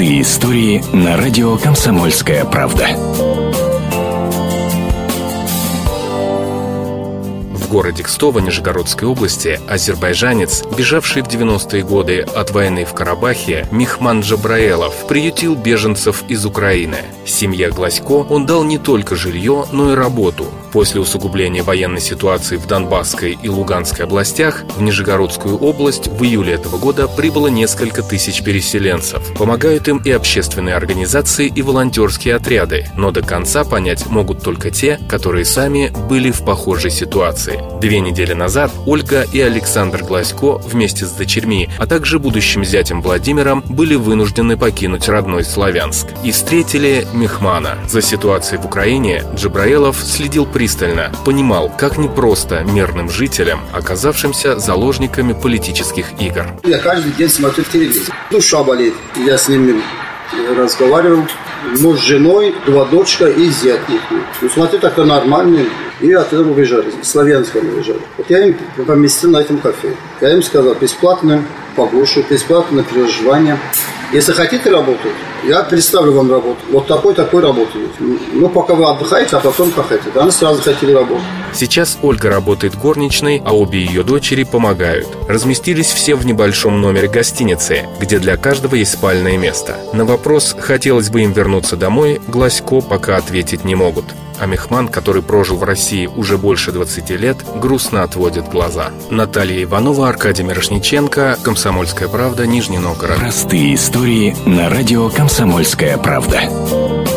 Простые 0.00 0.22
истории 0.22 0.82
на 0.94 1.18
радио 1.18 1.58
«Комсомольская 1.58 2.46
правда». 2.46 2.88
Городе 7.70 8.02
Кстово 8.02 8.40
Нижегородской 8.40 9.08
области 9.08 9.58
азербайджанец, 9.68 10.64
бежавший 10.76 11.22
в 11.22 11.28
90-е 11.28 11.82
годы 11.82 12.20
от 12.20 12.50
войны 12.50 12.84
в 12.84 12.92
Карабахе, 12.92 13.66
Михман 13.70 14.20
Джабраэлов, 14.20 15.06
приютил 15.06 15.54
беженцев 15.54 16.24
из 16.28 16.44
Украины. 16.44 16.98
Семье 17.24 17.70
Гласько 17.70 18.26
он 18.28 18.44
дал 18.44 18.64
не 18.64 18.78
только 18.78 19.16
жилье, 19.16 19.64
но 19.72 19.92
и 19.92 19.94
работу– 19.94 20.46
После 20.72 21.00
усугубления 21.00 21.62
военной 21.62 22.00
ситуации 22.00 22.56
в 22.56 22.66
Донбасской 22.66 23.36
и 23.40 23.48
Луганской 23.48 24.04
областях 24.04 24.62
в 24.76 24.82
Нижегородскую 24.82 25.56
область 25.56 26.06
в 26.06 26.22
июле 26.22 26.54
этого 26.54 26.78
года 26.78 27.08
прибыло 27.08 27.48
несколько 27.48 28.02
тысяч 28.02 28.42
переселенцев. 28.42 29.34
Помогают 29.36 29.88
им 29.88 29.98
и 29.98 30.10
общественные 30.10 30.76
организации, 30.76 31.48
и 31.48 31.62
волонтерские 31.62 32.36
отряды, 32.36 32.86
но 32.96 33.10
до 33.10 33.22
конца 33.22 33.64
понять 33.64 34.06
могут 34.06 34.42
только 34.42 34.70
те, 34.70 35.00
которые 35.08 35.44
сами 35.44 35.92
были 36.08 36.30
в 36.30 36.44
похожей 36.44 36.90
ситуации. 36.90 37.59
Две 37.80 38.00
недели 38.00 38.34
назад 38.34 38.70
Ольга 38.86 39.26
и 39.32 39.40
Александр 39.40 40.02
Гласько 40.02 40.60
вместе 40.64 41.06
с 41.06 41.12
дочерьми, 41.12 41.68
а 41.78 41.86
также 41.86 42.18
будущим 42.18 42.64
зятем 42.64 43.00
Владимиром 43.00 43.64
были 43.68 43.94
вынуждены 43.94 44.56
покинуть 44.56 45.08
родной 45.08 45.44
Славянск 45.44 46.08
и 46.22 46.30
встретили 46.30 47.06
Мехмана. 47.14 47.78
За 47.88 48.02
ситуацией 48.02 48.60
в 48.60 48.66
Украине 48.66 49.24
Джабраилов 49.34 49.96
следил 49.96 50.44
пристально, 50.44 51.10
понимал, 51.24 51.70
как 51.70 51.96
непросто 51.96 52.62
мирным 52.64 53.08
жителям, 53.08 53.60
оказавшимся 53.72 54.58
заложниками 54.58 55.32
политических 55.32 56.06
игр. 56.20 56.46
Я 56.64 56.78
каждый 56.78 57.12
день 57.12 57.28
смотрю 57.28 57.64
телевизор. 57.64 58.14
Душа 58.30 58.62
болит. 58.62 58.94
Я 59.16 59.38
с 59.38 59.48
ними 59.48 59.80
разговаривал. 60.56 61.24
Муж 61.80 61.98
с 61.98 62.02
женой, 62.02 62.54
два 62.66 62.86
дочка 62.86 63.26
и 63.26 63.48
зять 63.50 63.80
Ну, 64.40 64.48
смотрю, 64.48 64.78
такой 64.78 65.04
нормальный. 65.04 65.68
И 66.00 66.10
оттуда 66.12 66.50
убежали, 66.50 66.90
с 67.02 67.10
Славянска 67.10 67.58
убежали. 67.58 68.00
Вот 68.16 68.30
я 68.30 68.46
им 68.46 68.56
поместил 68.86 69.30
на 69.30 69.38
этом 69.38 69.58
кафе. 69.58 69.94
Я 70.20 70.32
им 70.34 70.42
сказал, 70.42 70.74
бесплатно 70.74 71.44
погушу, 71.76 72.24
бесплатно 72.28 72.82
проживание. 72.82 73.58
Если 74.12 74.32
хотите 74.32 74.70
работать, 74.70 75.12
я 75.46 75.62
представлю 75.62 76.12
вам 76.12 76.32
работу. 76.32 76.58
Вот 76.72 76.88
такой-такой 76.88 77.42
работы 77.42 77.78
есть. 77.78 78.20
Ну, 78.32 78.48
пока 78.48 78.74
вы 78.74 78.84
отдыхаете, 78.90 79.36
а 79.36 79.40
потом 79.40 79.70
хотите. 79.72 80.10
Они 80.18 80.32
сразу 80.32 80.60
хотели 80.60 80.92
работать. 80.92 81.22
Сейчас 81.52 81.96
Ольга 82.02 82.28
работает 82.28 82.76
горничной, 82.76 83.40
а 83.44 83.54
обе 83.54 83.78
ее 83.84 84.02
дочери 84.02 84.42
помогают. 84.42 85.06
Разместились 85.28 85.92
все 85.92 86.16
в 86.16 86.26
небольшом 86.26 86.80
номере 86.80 87.06
гостиницы, 87.06 87.86
где 88.00 88.18
для 88.18 88.36
каждого 88.36 88.74
есть 88.74 88.92
спальное 88.94 89.38
место. 89.38 89.76
На 89.92 90.04
вопрос, 90.04 90.56
хотелось 90.58 91.08
бы 91.10 91.22
им 91.22 91.32
вернуться 91.32 91.76
домой, 91.76 92.20
Гласько 92.26 92.80
пока 92.80 93.16
ответить 93.16 93.64
не 93.64 93.76
могут. 93.76 94.06
А 94.40 94.46
Мехман, 94.46 94.88
который 94.88 95.22
прожил 95.22 95.58
в 95.58 95.64
России 95.64 96.06
уже 96.06 96.38
больше 96.38 96.72
20 96.72 97.10
лет, 97.10 97.36
грустно 97.56 98.02
отводит 98.02 98.48
глаза. 98.48 98.90
Наталья 99.10 99.62
Иванова, 99.62 100.08
Аркадий 100.08 100.42
Мирошниченко, 100.42 101.38
«Комсомольская 101.44 102.08
правда», 102.08 102.46
Нижний 102.46 102.78
Новгород. 102.78 103.18
Простые 103.18 103.74
истории 103.74 104.34
на 104.46 104.70
радио 104.70 105.10
«Комсомольская 105.10 105.98
правда». 105.98 107.09